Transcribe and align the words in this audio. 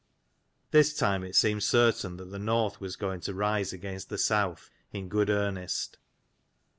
This 0.71 0.97
time 0.97 1.23
it 1.23 1.35
seemed 1.35 1.61
certain 1.61 2.17
that 2.17 2.31
the 2.31 2.39
north 2.39 2.81
was 2.81 2.95
going 2.95 3.19
to 3.19 3.35
rise 3.35 3.71
against 3.71 4.09
the 4.09 4.17
south 4.17 4.71
in 4.91 5.09
good 5.09 5.29
earnest. 5.29 5.99